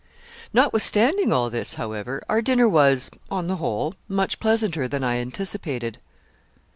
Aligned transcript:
Notwithstanding 0.51 1.31
all 1.31 1.51
this, 1.51 1.75
however, 1.75 2.23
our 2.27 2.41
dinner 2.41 2.67
was, 2.67 3.11
on 3.29 3.45
the 3.45 3.57
whole, 3.57 3.93
much 4.07 4.39
pleasanter 4.39 4.87
than 4.87 5.03
I 5.03 5.17
anticipated. 5.17 5.99